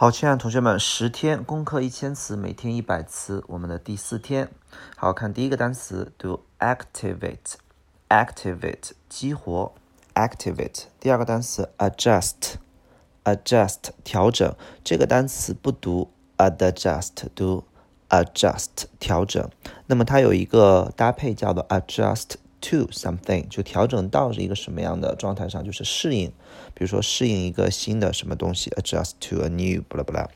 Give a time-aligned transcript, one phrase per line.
[0.00, 4.48] 好，亲爱的同学们，十天攻克一千词，每天一百词，我们的第四天。
[4.96, 9.74] 好看第一个单词，do activate，activate 激活
[10.14, 10.84] ，activate。
[10.98, 14.56] 第二个单词，adjust，adjust 调整。
[14.82, 17.64] 这个单词不读 adjust，读
[18.08, 19.50] adjust 调整。
[19.84, 22.36] 那么它有一个搭配叫做 adjust。
[22.60, 26.28] To something 就调整到是一个什么样的状态上，就是适应，
[26.74, 30.28] 比如说适应一个新的什么东西，adjust to a new，不啦不啦。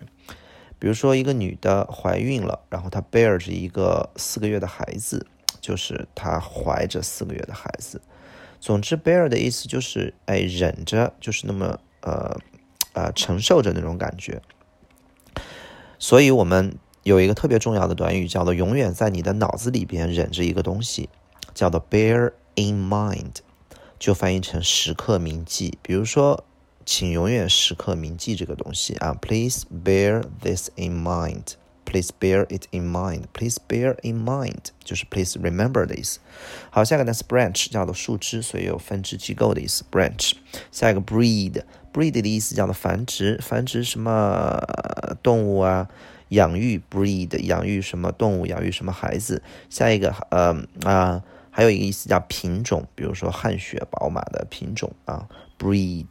[0.77, 5.25] 比如说一个女的怀孕了，然后她 bear 着一个四个月的孩子，
[5.61, 8.01] 就是她怀着四个月的孩子。
[8.65, 12.35] 总之，bear 的意思就是，哎，忍着，就是那么，呃，
[12.93, 14.41] 呃，承受着那种感觉。
[15.99, 21.09] 所以，我们有一个特别重要的短语，叫做“永远在你的脑子里边忍着一个东西”，
[21.53, 23.35] 叫做 “bear in mind”，
[23.99, 25.77] 就翻译成“时刻铭记”。
[25.85, 26.43] 比如说，
[26.83, 31.53] 请永远时刻铭记这个东西啊，Please bear this in mind。
[31.95, 33.23] Please bear it in mind.
[33.31, 36.19] Please bear in mind 就是 please remember 的意思。
[36.69, 39.85] 好，下个单词 branch 叫做树枝，所以有分支机构的意思。
[39.89, 40.33] branch。
[40.73, 44.59] 下一个 breed，breed 的意思叫做繁殖，繁殖什么
[45.23, 45.87] 动物啊？
[46.27, 48.45] 养育 breed，养育什么动物？
[48.45, 49.41] 养育什么孩子？
[49.69, 56.07] 下一个呃啊，还有一个意思叫品种，比如说汗血宝马的品种啊，breed。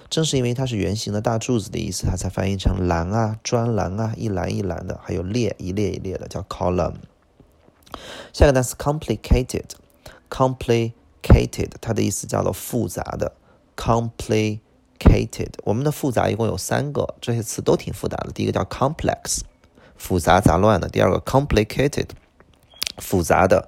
[0.09, 6.93] 正是因为它是圆形的大柱子的意思，它才翻译成栏啊、专栏啊，一栏一栏的，还有列一列一列的，叫 column。
[8.31, 13.33] 下个单词 complicated，complicated，它的意思叫做复杂的。
[13.75, 18.31] complicated，我们的复杂一共有三个，这些词都挺复杂的。
[18.31, 19.41] 第一个叫 complex，
[19.97, 22.07] 复杂杂乱的；第二个 complicated，
[22.97, 23.67] 复杂的。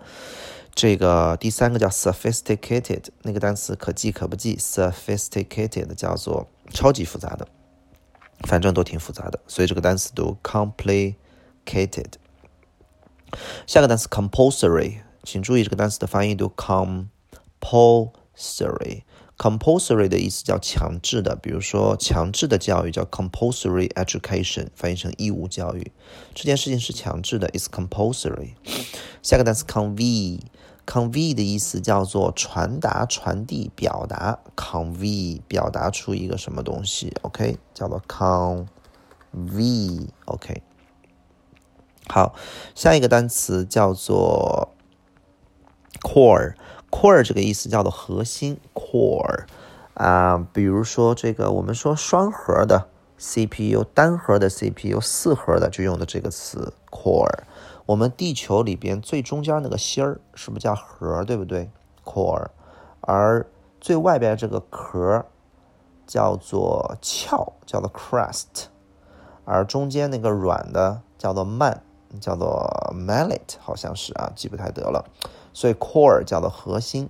[0.82, 4.56] 这个第三个叫 sophisticated，那个单词可记可不记。
[4.56, 7.46] sophisticated 叫做超级复杂的，
[8.48, 12.14] 反正都挺复杂的，所以这个单词读 complicated。
[13.68, 17.02] 下个单词 compulsory，请注意这个单词的发音读 compulsory。
[19.38, 25.92] compulsory 的意思叫强制的，比如说强制的教育叫 compulsory education，翻译成义务教育。
[26.34, 28.54] 这件事情是强制的，is compulsory。
[29.22, 30.40] 下个单词 convey。
[30.90, 34.40] Convey 的意思叫做传达、传递、表达。
[34.56, 38.68] convey 表达出一个什么东西？OK，叫做 convey。
[40.26, 40.64] OK，
[42.08, 42.34] 好，
[42.74, 44.70] 下一个单词叫做
[46.02, 46.56] core。
[46.90, 48.60] core 这个意思叫做核心。
[48.74, 49.46] core
[49.94, 52.90] 啊，比如说这个，我们说双核的
[53.20, 57.44] CPU、单核的 CPU、四核的就用的这个词 core。
[57.90, 61.72] 我们地球里边最中间那个芯儿是不是叫核，对不对
[62.06, 62.50] ？core，
[63.02, 63.48] 而
[63.82, 65.26] 最外边这个壳
[66.06, 68.68] 叫做壳，叫做 crust，
[69.44, 71.82] 而中间那个软的叫做曼，
[72.22, 75.04] 叫做 mallet，好像是啊，记不太得了。
[75.52, 77.10] 所以 core 叫做核心。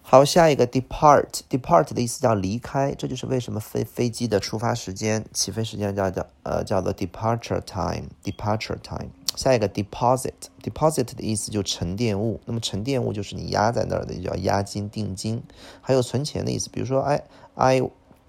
[0.00, 9.10] 好，下一个 depart，depart 的意思叫离开，这就是为什么飞飞机的出发时间、起飞时间叫叫呃叫做 departure time，departure time。
[9.34, 15.42] 下一个 deposit，deposit 的意思就沉淀物，那么沉淀物就是你压在那儿的，叫押金、定金。
[15.80, 17.82] 还有存钱的意思，比如说 I I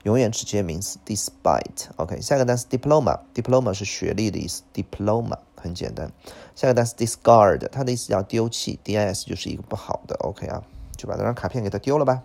[0.05, 0.99] 永远只接名词。
[1.05, 4.63] Despite，OK，下个单词 Diploma，Diploma 是学历的意思。
[4.73, 6.13] Diploma 很简单。
[6.55, 10.63] 下个单词 Discard，它的意思叫丢弃，dis 就是一个不好的，OK 啊。
[10.97, 12.23] 就把这张卡片给它丢了吧，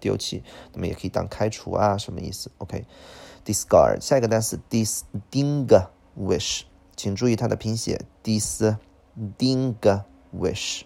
[0.00, 0.42] 丢弃。
[0.72, 4.00] 那么也可以当开除啊，什么意思？OK，discard。
[4.00, 6.62] 下一个单词 distinguish，
[7.00, 10.82] 请注意它的拼写 distinguish，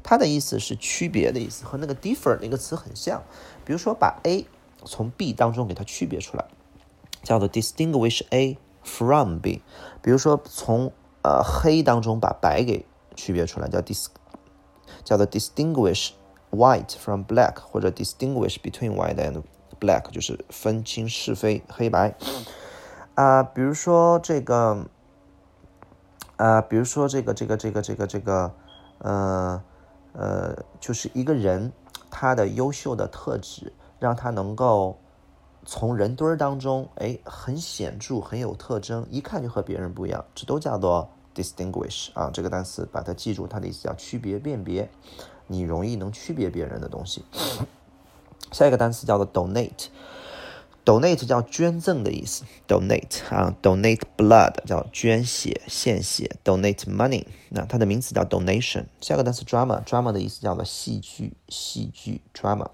[0.00, 3.24] 它的意思是区别的意思，和那个 differ 那个词很像。
[3.64, 4.46] 比如说把 A
[4.84, 6.44] 从 B 当中给它区别出来，
[7.24, 9.60] 叫做 distinguish A from B。
[10.00, 10.92] 比如说从
[11.24, 12.86] 呃黑当中把白给
[13.16, 14.06] 区别出来，叫 dis，
[15.02, 16.10] 叫做 distinguish。
[16.52, 19.42] White from black，或者 distinguish between white and
[19.80, 22.14] black，就是分清是非黑白。
[23.14, 24.86] 啊，比如说这个，
[26.40, 28.50] 啊，比如说这个这个这个这个这个，
[29.00, 29.62] 呃
[30.14, 31.70] 呃，就是一个人
[32.10, 34.98] 他的优秀的特质，让他能够
[35.66, 42.30] 从人堆儿当中，哎，很显著，很有特征，一看就和别人不一样，这都叫做 distinguish 啊。
[42.32, 44.88] 这个单词把它记住，它的意思叫区别、辨别。
[45.46, 47.22] 你容易能区别别人的东西。
[48.50, 49.88] 下一个单词叫做 donate
[50.84, 58.86] Donate 叫捐赠的意思，donate 啊，donate blood 叫捐血、献血，donate money 那它的名词叫 donation。
[59.00, 62.70] 下个单词 drama，drama 的意思叫做戏剧、戏剧 drama。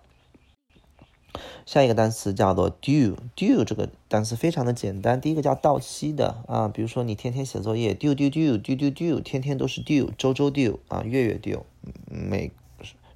[1.66, 11.62] 下一个单词叫做 due，due 这个单词非常的简单，第一个叫到期的啊，比如说你天天写作业，due due due due due due，天天都是 due，周周 due 啊，月月 due，
[12.08, 12.52] 每。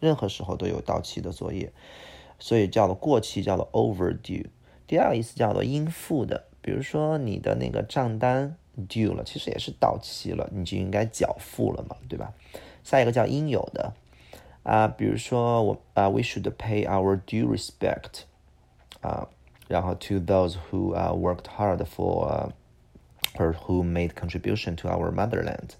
[0.01, 1.71] 任何时候都有到期的作业，
[2.39, 4.47] 所以叫做过期，叫做 overdue。
[4.91, 8.57] 第二个意思叫做应付的，比如说你的那个账单
[8.89, 12.33] due 了，其实也是到期了，你就应该缴付了嘛，对吧？
[12.83, 13.93] 下一个叫应有的
[14.65, 18.23] 啊，比如说我啊，we should pay our due respect
[19.01, 19.29] 啊，
[19.69, 22.51] 然后 to those who uh worked hard for
[23.37, 25.75] or who made contribution to our motherland。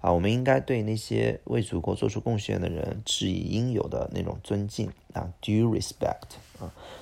[0.00, 6.36] 啊，我们应该对那些为祖国做出贡献的人致以应有的那种尊敬啊，due respect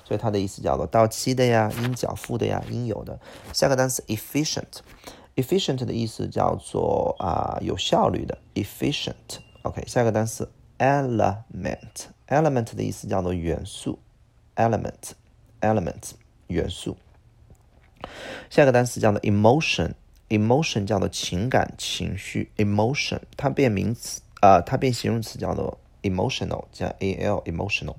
[0.04, 3.19] 所以它的意思叫做到期的呀，应缴付的呀，应有的。
[3.52, 9.40] 下个单词 efficient，efficient 的意思叫做啊有效率的，efficient。
[9.62, 13.99] OK，下个单词 element，element 的意思叫做元素
[14.57, 16.12] ，element，element
[16.49, 16.97] 元素。
[18.50, 19.92] 下个单词叫做 emotion。
[20.28, 27.97] emotion 叫做情感情绪，emotion 它变名词啊，它变形容词叫做 emotional 加 a l emotional。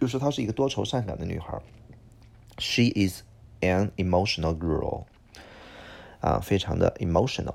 [0.00, 1.60] 就是她是一个多愁善感的女孩
[2.58, 3.22] ，she is
[3.60, 5.04] an emotional girl
[6.20, 7.54] 啊，非常的 emotional。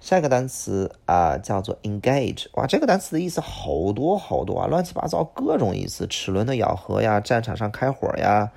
[0.00, 8.52] 下一个单词啊叫做 engage，哇，这个单词的意思好多好多啊，乱七八糟各种意思，齿轮的咬合呀，战场上开火呀，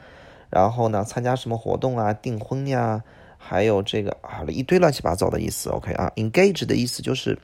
[0.49, 3.03] 然后呢参加什么活动啊，订婚呀。
[3.45, 5.69] 还有这个啊，一堆乱七八糟的意思。
[5.69, 7.37] OK 啊，engage 的意思就是，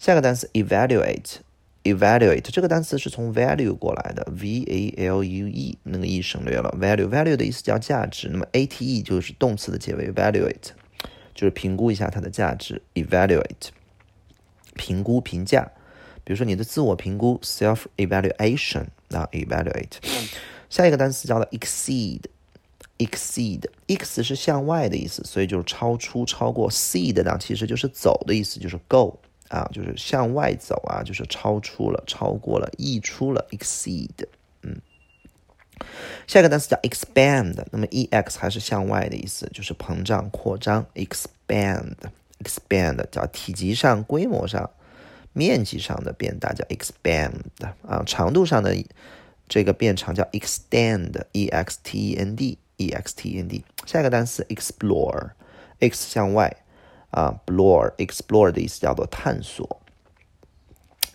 [0.01, 8.83] 下个单词 evaluate，evaluate 这个单词是从 value 过来的，v a l u e 那个 e 省略了，value，value 的意思叫价值，那么 a t
[8.83, 10.71] e 就是动词的结尾，evaluate
[11.35, 13.69] 就是评估一下它的价值，evaluate
[14.73, 15.69] 评估评价，
[16.23, 19.97] 比如说你的自我评估 self evaluation 啊，evaluate。
[20.67, 22.21] 下一个单词叫做 exceed。
[22.97, 26.71] exceed，ex 是向外的意思，所以就是超出、超过。
[26.71, 29.19] seed 呢，其实就是走的意思，就是 go
[29.51, 33.45] 啊，就是向外走啊，就是超出了、超过了、溢出了。
[33.51, 34.09] exceed，
[34.63, 34.81] 嗯。
[36.25, 40.85] 下一个单词叫 expand，那么 ex 还是向外的意思，就是膨胀、扩张。
[40.95, 44.69] expand，expand 叫体积上、规模上、
[45.33, 47.33] 面积上的变大，叫 expand
[47.85, 48.03] 啊。
[48.05, 48.75] 长度上的
[49.49, 56.55] 这个变长叫 extend，e x t e n d，e x t e n d 下一个单词 explore，x 向外
[57.11, 59.81] 啊，explore，explore 的意思叫做探索，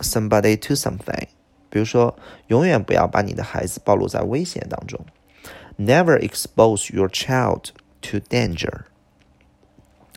[0.00, 1.28] somebody to something，
[1.70, 5.00] 比如说，永远不要把你的孩子暴露在危险当中
[5.78, 7.68] ，never expose your child
[8.02, 8.80] to danger。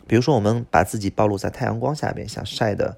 [0.07, 2.97] 比如说，我们把自己暴露在太阳光下边，想晒的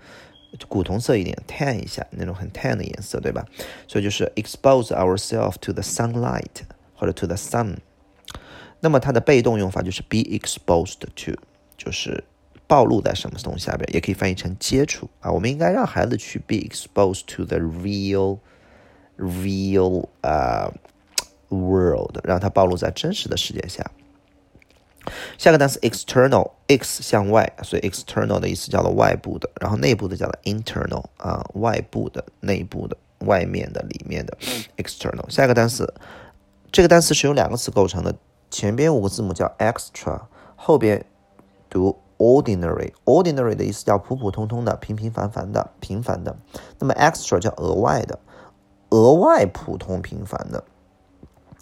[0.67, 3.45] 古铜色一点，tan 一下那种很 tan 的颜色，对吧？
[3.87, 6.63] 所以就是 expose ourselves to the sunlight
[6.95, 7.75] 或者 to the sun。
[8.79, 11.33] 那么它的被动用法就是 be exposed to，
[11.77, 12.23] 就是。
[12.67, 15.31] 暴露在什么东西下边，也可以翻译成接触啊。
[15.31, 18.39] 我们应该让孩子去 be exposed to the real
[19.17, 20.73] real 啊
[21.49, 23.85] world，让他暴露在真实的世界下。
[25.37, 34.35] 下个单词 external，x 向外，所以 external 的意思叫做外部的，然后内部的叫做 internal 啊，外部的、内部的、外面的、里面的
[34.77, 35.29] external。
[35.29, 35.93] 下一个单词，
[36.71, 38.15] 这个单词是由两个词构成的，
[38.49, 40.23] 前边五个字母叫 extra，
[40.55, 41.05] 后边
[41.69, 41.99] 读。
[42.17, 46.37] Ordinary，ordinary 的意思叫普普通通的、平平凡凡的、平凡的。
[46.79, 48.17] 那么 extra 叫额外的、
[48.89, 50.63] 额外普通平凡的，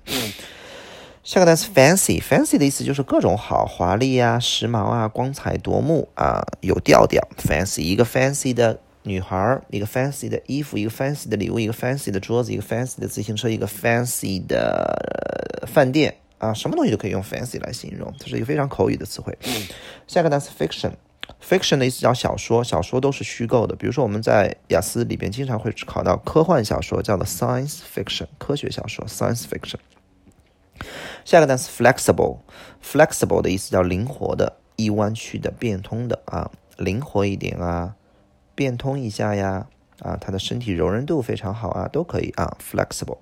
[1.28, 7.22] 下个单词 fancy，fancy 的意思就是各种好、华丽啊、时髦啊、光彩夺目啊、有调调。
[7.36, 19.36] fancy 一个 fancy 的女孩，一个 fancy 的衣服，一个 fancy 的礼物，一个 fancy 的桌子，一个 fancy 的自行车，一个 fancy 的饭店啊，什么东西都可以用 fancy 来形容，这是一个非常口语的词汇。
[20.06, 23.76] 下个单词 fiction，fiction 的意思叫小说，小说都是虚构的。
[23.76, 29.76] 比如说我们在雅思里边经常会考到科幻小说，叫做 science fiction，科学小说 science fiction。
[31.28, 37.96] 下个单词 flexible，flexible 的意思叫灵活的、易弯曲的、变通的啊，灵活一点啊，
[38.54, 39.66] 变通一下呀
[40.00, 43.18] 啊，他的身体柔韧度非常好啊，都可以啊，flexible。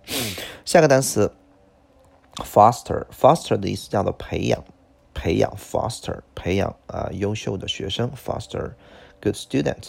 [0.65, 1.35] 下个单词
[2.37, 4.63] foster，foster 的意思叫做培养、
[5.13, 8.75] 培养，foster 培养啊，优秀的学生，foster
[9.21, 9.89] good student。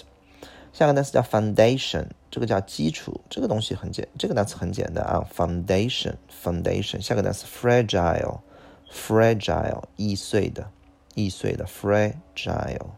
[0.77, 7.01] 下个单词叫 foundation，这个叫基础，这个东西很简，这个单词很简单啊，foundation，foundation。
[7.01, 10.69] 下个单词 fragile，fragile，易碎的，
[11.15, 12.91] 易碎的，fragile。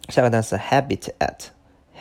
[0.07, 1.49] 下个单词 habitat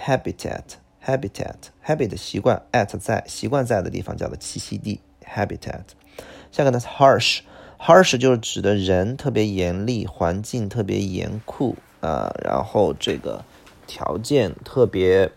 [0.01, 5.83] habitat，habitat，habit 习惯，at 在习惯在的地方叫做栖息地，habitat。
[6.53, 13.45] 下个单词 harsh，harsh 就是指的人特别严厉，环境特别严酷啊，然后这个
[13.87, 15.31] 条件特别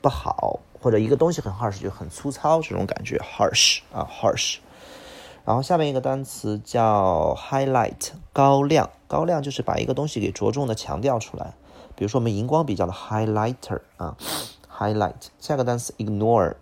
[0.00, 4.58] 不好，或者一个东西很 harsh 就很粗糙这种感觉，harsh 啊 harsh。
[5.42, 11.54] 然后下面一个单词叫 highlight，高亮，高亮就是把一个东西给着重的强调出来。
[11.96, 14.14] 比如说我们荧光笔叫做 highlighter 啊
[14.70, 15.28] ，highlight。
[15.38, 16.56] 下个单词 ignore，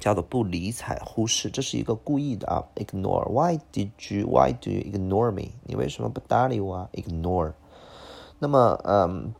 [0.00, 3.28] 叫做不理睬、忽视，这是一个故意的啊，ignore。
[3.28, 4.26] Why did you?
[4.26, 5.50] Why do you ignore me?
[5.64, 7.52] 你为什么不搭理我啊？ignore。
[8.38, 9.34] 那么，嗯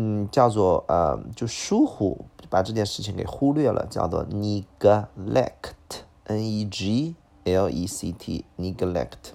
[0.00, 7.16] 嗯，叫做呃，就疏忽，把这件事情给忽略了，叫做 neglect，n e g。
[7.44, 9.32] L E C T neglect。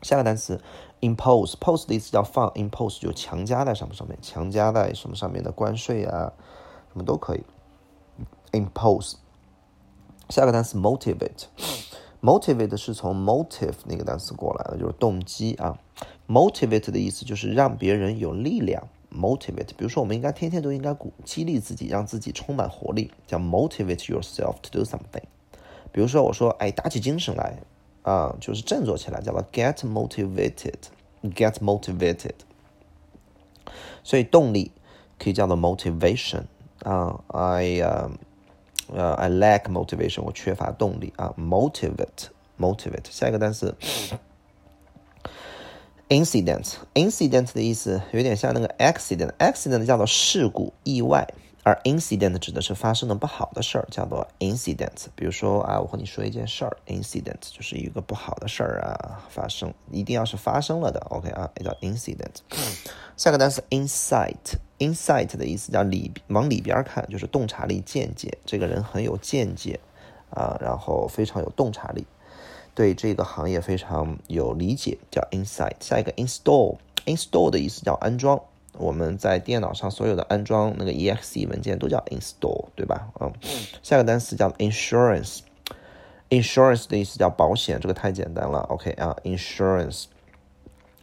[0.00, 0.62] 下个单词
[1.00, 6.32] impose，pose 的意思叫放，impose 就强加在什么上面，强加在什么上面的关税啊，
[6.92, 7.42] 什么都可以。
[8.52, 9.14] impose。
[10.28, 15.76] 下个单词 motivate，motivate 是从 motive 那个单词过来的，就是动机啊。
[16.28, 18.86] motivate 的意思就是让别人有力量。
[19.10, 25.24] motivate，比如说我们应该天天都应该鼓激励自己，让自己充满活力，叫 motivate yourself to do something。
[25.92, 27.58] 比如说，我说，哎，打起精神来，
[28.02, 32.34] 啊，就是振作起来，叫做 get motivated，get motivated。
[34.04, 34.70] 所以动力
[35.18, 36.44] 可以叫做 motivation，
[36.84, 38.10] 啊，I 呃
[38.92, 43.10] 呃 I lack motivation，我缺乏动力啊，motivate，motivate。
[43.10, 43.76] 下一个单词
[46.10, 51.26] incident，incident 的意思有点像那个 accident，accident 叫做事故、意外。
[51.62, 55.08] 而 incident 指的是发生的不好的事儿，叫做 incident。
[55.14, 62.40] 比如说啊，我和你说一件事儿，incident 就是一个不好的事儿啊，发生一定要是发生了的，OK 啊，也叫 incident。
[63.14, 68.38] 下个单词 insight，insight 的意思叫里往里边看，就是洞察力、见解。
[68.46, 69.78] 这个人很有见解
[70.30, 72.06] 啊，然后非常有洞察力，
[72.80, 75.74] 对这个行业非常有理解，叫 insight。
[75.80, 78.40] 下一个 install，install 的意思叫安装。
[78.78, 83.10] 我们在电脑上所有的安装那个 exe 文件都叫 install，对吧？
[83.20, 83.30] 嗯，
[83.82, 88.60] 下个单词叫 insurance，insurance 的意思叫保险，这个太简单了。
[88.60, 90.04] OK 啊，insurance。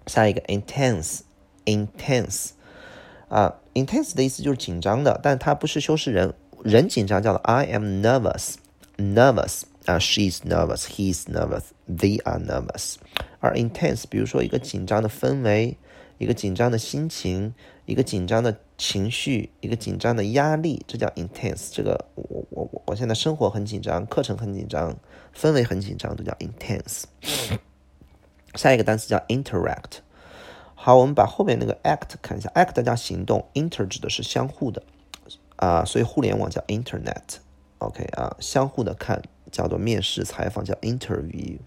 [0.07, 2.49] 下一个 intense，intense
[3.29, 12.95] 啊，intense 的意思就是紧张的，但它不是修饰人，人紧张叫做 I am nervous，nervous 啊，she is nervous，he is nervous，they are nervous。
[13.39, 15.77] 而 intense，比如说一个紧张的氛围。
[16.19, 17.53] 一个紧张的心情，
[17.85, 21.69] 一个紧张的情绪，一个紧张的压力，这叫 intense。
[21.71, 24.97] 这个我我我我现在生活很紧张，课程很紧张，
[25.39, 27.03] 氛围很紧张，都叫 intense。
[28.55, 29.99] 下一个单词叫 interact。
[30.73, 34.81] 好，我们把后面那个 act 看一下，act 叫行动，inter 指的是相互的
[35.57, 37.37] 啊，所以互联网叫 internet。
[37.79, 41.57] OK 啊，相互的看叫做面试采访叫 interview。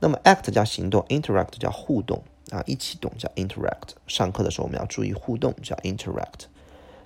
[0.00, 2.22] 那么 act 叫行动，interact 叫互动。
[2.50, 3.94] 啊，一起动叫 interact。
[4.06, 6.48] 上课的时候我们要注意互动，叫 interact。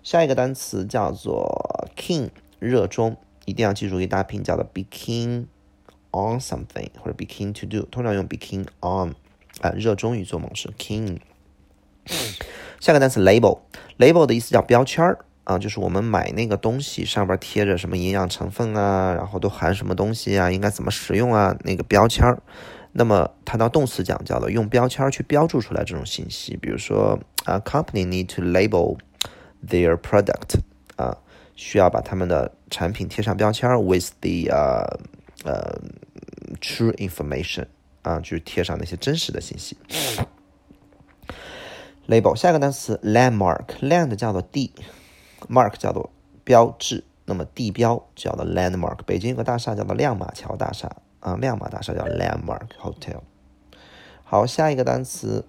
[0.03, 5.47] 下一个单词叫做 king，热衷，一定要记住一大拼，叫做 be keen
[6.11, 9.15] on something 或者 be keen to do，通常用 be keen on，
[9.61, 11.19] 啊，热衷于做某事，keen。
[12.81, 22.43] 下个单词 label，label 的意思叫标签儿啊，就是我们买那个东西上边贴着什么营养成分啊，然后都含什么东西啊，应该怎么使用啊，那个标签儿。
[22.91, 26.57] 那么谈到动词讲，叫做用标签去标注出来这种信息。
[26.57, 28.99] 比如说啊，company need to label
[29.65, 30.59] their product
[30.97, 31.17] 啊，
[31.55, 34.99] 需要把他们的产品贴上标签 with the 呃
[35.45, 35.81] 呃
[36.61, 37.67] true information
[38.03, 39.77] 啊，就是贴上那些真实的信息。
[42.09, 44.73] label 下一个单词 landmark，land 叫做地
[45.49, 46.11] ，mark 叫做
[46.45, 48.99] 标志，那么地标叫做 landmark。
[49.07, 50.91] 北京有个大厦叫做亮马桥大厦。
[51.21, 53.21] 啊，亮马大厦叫 Landmark Hotel。
[54.23, 55.45] 好，下一个单词，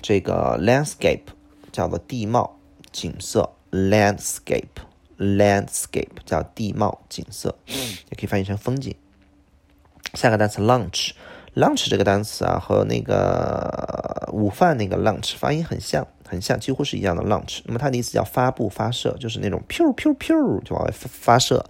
[0.00, 1.24] 这个 landscape
[1.72, 2.56] 叫做地貌、
[2.92, 3.50] 景色。
[3.72, 8.94] landscape，landscape 叫地貌、景色，也可以翻译成风景。
[10.14, 17.60] 下个单词 lunch，lunch 这个单词啊，和那个午饭那个 lunch 发音很像，很像，几乎是一样的 launch。
[17.66, 21.62] 那么它的意思叫发布、发射，就是那种 pew pew pew 就往外发射。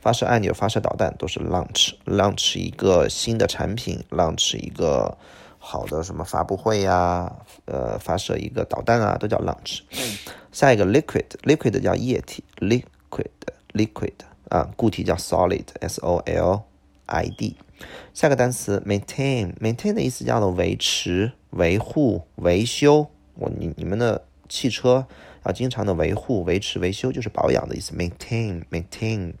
[0.00, 5.18] 发射按钮、发射导弹都是 launch，launch 一个新的产品，launch 一个
[5.58, 9.80] 好的什么发布会呀，呃，发射一个导弹啊，都叫 launch。
[10.52, 14.12] 下一个 liquid，liquid 叫液体，liquid，liquid
[14.50, 16.62] 啊，固体叫 solid，s o l
[17.06, 17.56] i d。
[18.12, 23.08] 下个单词 maintain，maintain 的意思叫做维持、维护、维修。
[23.34, 25.06] 我你你们的汽车。
[25.46, 27.94] 要经常的维护、维持、维修，就是保养的意思。
[27.94, 29.34] maintain，maintain。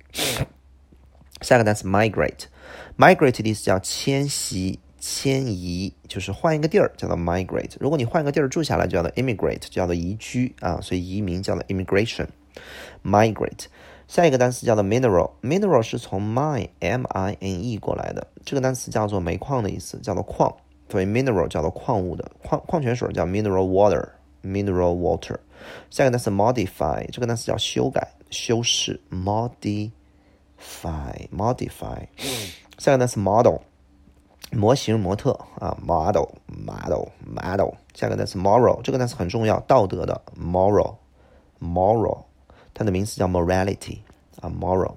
[1.40, 7.76] 下个单词 migrate，migrate 的意思叫迁徙、迁移，就是换一个地儿，叫做 migrate。
[7.80, 12.26] 如果你换一个地儿住下来，叫做 immigrate，叫做移居啊，所以移民叫做 immigration。
[13.02, 13.64] migrate。
[14.06, 20.54] 下一个单词叫做 mineral，mineral 是从 mine，m-i-n-e 过来的，这个单词叫做煤矿的意思，叫做矿。
[20.88, 25.38] 所以 mineral 叫做矿物的矿矿泉水叫 mineral water，mineral water。
[25.90, 32.06] 下一个单词 modify，这个单词叫修改、修饰，modify，modify。
[32.78, 33.56] 下一个单词 model，
[34.52, 37.70] 模型、模特啊，model，model，model。
[37.94, 42.24] 下一个单词 moral，这个单词很重要，道德的 moral，moral。
[42.74, 44.00] 它的名词叫 morality
[44.40, 44.96] 啊，moral。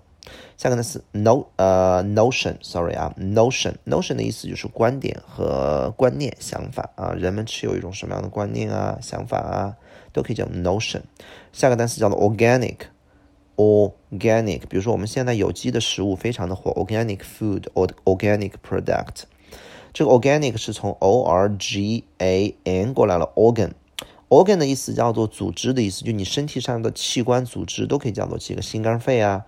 [0.58, 9.76] 下个呢是 no 呃 notion，sorry 啊，notion，notion 的意思就是观点和观念、想法啊，人们持有一种什么样的观念啊、想法啊，
[10.12, 11.02] 都可以叫 notion。
[11.54, 19.24] 下个单词叫做 organic，organic，比如说我们现在有机的食物非常的火，organic food or organic product。
[19.94, 23.72] 这个 organic 是从 o r g a n 过来了，organ。
[24.30, 29.46] organ 的意思叫做组织的意思，就你身体上的器官组织都可以叫做几个心肝肺啊，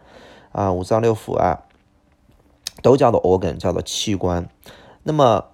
[0.59, 1.63] 啊五脏六腑啊，
[2.81, 4.49] 都叫做 organ，叫做器官。
[5.03, 5.51] 那么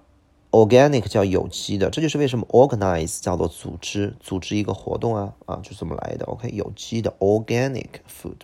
[0.50, 6.26] organic 叫有机的，这就是为什么 organize 叫做组织，组织一个活动啊啊就这么来的。
[6.26, 8.34] OK，有机的 organic food。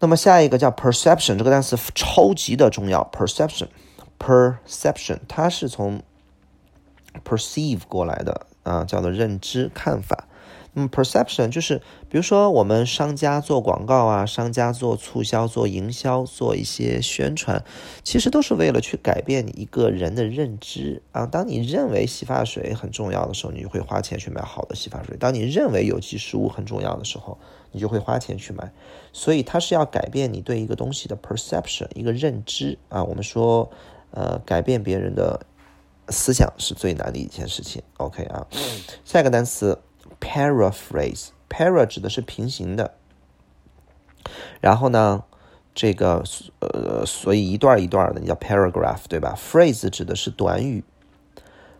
[0.00, 6.02] 那么下一个叫 perception，这个单词超级的重要，perception，perception，它是从
[7.24, 8.48] perceive 过来的。
[8.62, 10.28] 啊，叫做认知看法。
[10.74, 11.78] 嗯 perception 就是，
[12.08, 17.64] 比如说我们商家做广告啊，商家做促销、做营销、做一些宣传，
[18.04, 21.26] 其实都是为了去改变你一个人的认知啊。
[21.26, 27.36] 当你认为洗发水很重要的时候，你就会花钱去买好的洗发水；当你认为有机食物很重要的时候，
[27.72, 28.72] 你就会花钱去买。
[29.12, 33.02] 所以它是要改变你对一个东西的 perception，一个认知啊。
[33.02, 33.70] 我们说，
[34.12, 35.40] 呃，改变别人的。
[36.12, 37.80] 思想是最难的一件事情。
[37.98, 38.44] OK 啊，
[39.04, 39.80] 下一个单词
[40.20, 42.94] paraphrase，para 指的是平行的。
[44.60, 45.24] 然后呢，
[45.74, 46.22] 这个
[46.60, 50.84] 呃，所以一段一段的，你叫 paragraph 对吧？phrase 指的是短语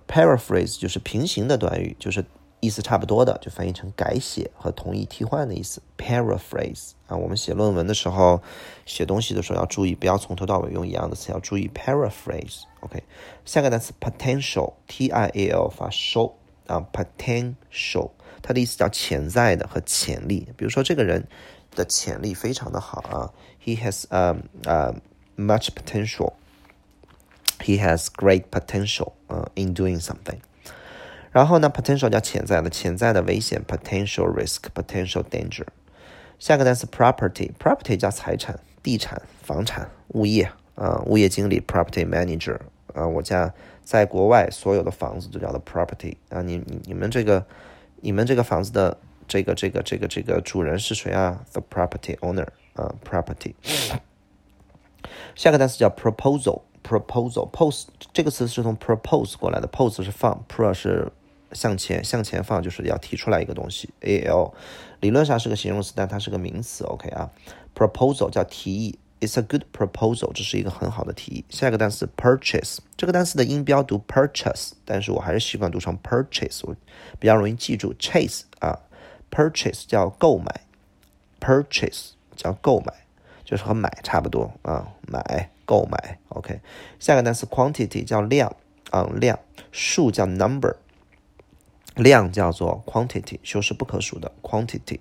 [0.09, 2.24] ，paraphrase 就是平行的短语，就是。
[2.62, 5.81] 意思差不多的，就翻译成改写和同义替换的意思。
[5.96, 8.42] paraphrase 啊，我们写论文的时候，
[8.85, 12.64] 写东西的时候要注意，不要从头到尾用一样的词，要注意 paraphrase。
[12.81, 13.03] OK，
[13.46, 18.11] 下个单词 potential，T I A L 发收啊，potential，
[18.42, 20.48] 它的意思叫潜在的和潜力。
[20.57, 21.26] 比如说这个人
[21.74, 23.31] 的潜力非常的好啊
[23.64, 24.94] ，he has um uh
[25.37, 26.35] much potential。
[27.61, 30.38] He has great potential 啊，in doing something。
[31.31, 35.66] 然后呢，potential 叫潜在的，潜在的危险，potential risk，potential danger。
[36.38, 42.59] 下个单词 property，property 叫财产、地产、房产、物业啊，物业经理 property manager
[42.94, 43.53] 啊，我家
[43.85, 47.44] 在国外所有的房子都叫做 property 啊，你你你们这个
[48.00, 53.54] 你们这个房子的这个这个这个这个主人是谁啊？The property owner 啊，property。
[55.34, 61.10] 下个单词叫 proposal，proposal，pose 这个词是从 propose 过来的，pose 是放，pro 是
[61.52, 64.52] 向前向前放就是要提出来一个东西，A L，
[65.00, 67.30] 理论上是个形容词，但它是个名词，OK 啊
[67.74, 71.44] ，proposal 叫提议，It's a good proposal，这是一个很好的提议。
[71.50, 76.74] 下一个单词 purchase，这个单词的音标读 purchase，但是我还是习惯读成 purchase，我
[77.18, 77.94] 比较容易记住。
[77.94, 78.80] chase 啊
[79.30, 80.62] ，purchase 叫购买
[81.40, 82.92] ，purchase 叫购买，
[83.44, 86.61] 就是和买差不多啊，买购买，OK。
[86.98, 88.56] 下一个单词 quantity 叫量
[88.90, 89.38] 啊量，
[89.70, 90.76] 数叫 number。
[91.96, 95.00] 量叫做 quantity，修饰不可数的 quantity。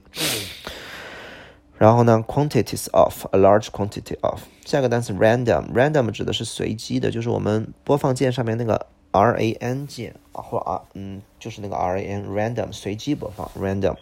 [1.79, 4.41] 然后呢，quantities of，a large quantity of。
[4.65, 13.97] 下个单词 random，random 指的是随机的，就是我们播放键上面那个 R A N 键啊，或者啊，嗯，就是那个 R A N，random 随机播放 random。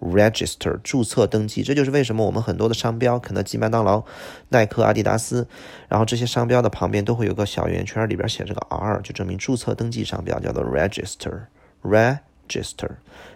[0.00, 4.04] Register 注册登记，这就是为什么我们很多的商标，肯德基、麦当劳、
[4.50, 5.48] 耐克、阿迪达斯，
[5.88, 11.46] 然后这些商标的旁边都会有个小圆圈，里边写着个 R，就证明注册登记商标，叫做 Register。
[11.82, 12.90] Register。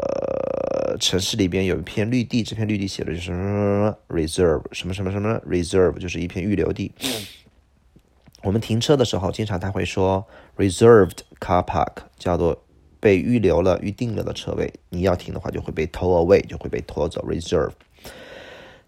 [1.00, 6.92] 城市里边有一片绿地，这片绿地写的就是什么什么 reserve，什么什么什么 reserve，就是一片预留地。
[8.44, 12.62] 我们停车的时候，经常他会说 reserved car park，叫做
[13.00, 14.72] 被预留了、预定了的车位。
[14.90, 17.72] 你要停的话，就会被 tow away，就会被拖走 reserve。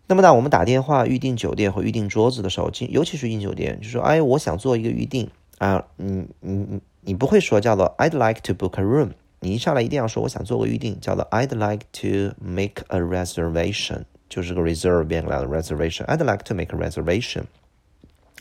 [0.06, 9.12] 那么呢，我们打电话预订酒店或预订桌子的时候，尤其是预订酒店，就说哎，我想做一个预订啊，你你你你不会说叫做 I'd like to book a room。
[9.40, 16.06] 你一上来一定要说我想做个预定，叫做 I'd like to make a reservation，就是个 reserve 变过来的 reservation。
[16.06, 17.44] I'd like to make a reservation.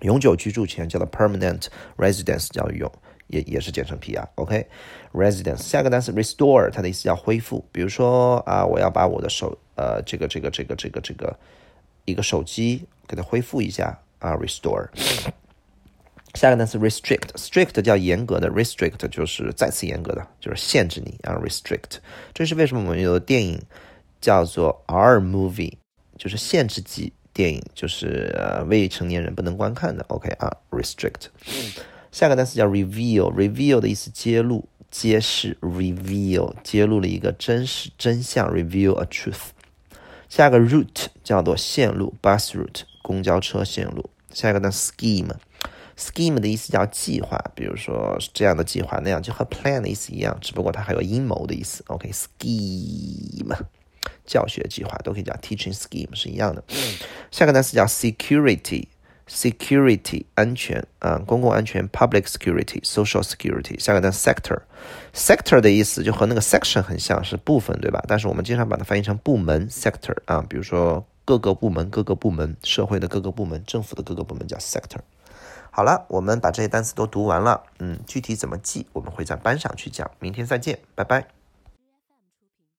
[0.00, 2.92] 永久居住权叫做 permanent residence，叫永
[3.26, 4.26] 也也是简称 PR。
[4.34, 5.62] OK，residence。
[5.62, 7.64] 下个单词 restore，它的意思叫恢复。
[7.70, 11.38] 比如说啊，我要把我的手呃这个这个这个这个这个
[12.04, 14.88] 一个手机给它恢复一下啊，restore。
[16.34, 21.98] 下个单词 restrict，strict 叫严格的，restrict 就是再次严格的，就是限制你啊，restrict。
[22.32, 23.60] 这是为什么我们有电影
[24.20, 25.72] 叫做 R movie，
[26.16, 27.12] 就是限制级。
[27.32, 30.04] 电影就是未成年人不能观看的。
[30.08, 31.28] OK 啊，restrict。
[32.10, 39.50] 下个单词叫 reveal，reveal 的意思揭露、揭示，reveal 揭露了一个真实真相，reveal a truth。
[40.28, 44.08] 下个 route 叫做线路，bus route 公交车线路。
[44.32, 51.82] 下一个单词 scheme，scheme 的意思叫计划，比如说这样的计划那样，就和 plan 的意思一样，只不过它还有阴谋的意思。
[51.88, 53.56] OK，scheme。
[54.24, 56.62] 教学计划都可以叫 teaching scheme 是一样的。
[57.32, 63.76] 下个单词叫 security，security 安全啊，公共安全 public security，social security。
[63.80, 68.00] 下个单词 sector，sector 的意思就和那个 section 很像，是部分对吧？
[68.06, 75.00] 但是我们经常把它翻译成部门 sector 啊，比如说各个部门、各个部门、社会的各个部门、政府的各个部门叫 sector。
[75.70, 80.10] 好了，我们把这些单词都读完了，嗯，具体怎么记，我们会在班上去讲。
[80.18, 81.39] 明天再见，拜拜。